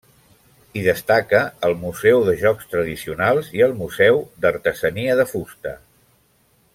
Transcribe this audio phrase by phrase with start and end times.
[0.75, 5.79] Hi destaca el museu de jocs tradicionals i el museu d'artesania de fusta.